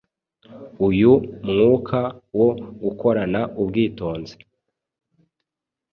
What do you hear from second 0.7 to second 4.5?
Uyu mwuka wo gukorana ubwitonzi